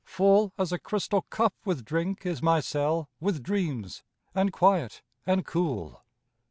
[0.03, 4.01] Full as a crystal cup with drink Is my cell with dreams,
[4.33, 6.03] and quiet, and cool....